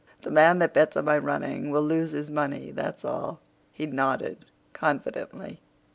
[0.23, 3.39] The man that bets on my running will lose his money, that's all."
[3.71, 5.61] He nodded confidently.